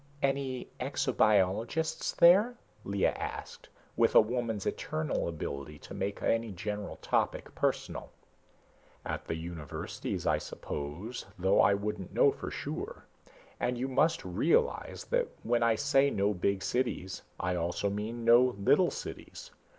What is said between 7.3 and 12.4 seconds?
personal. "At the universities, I suppose, though I wouldn't know